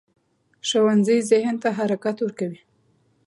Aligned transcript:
ښوونځی 0.67 1.17
ذهن 1.31 1.55
ته 1.63 1.69
حرکت 1.77 2.17
ورکوي 2.21 2.59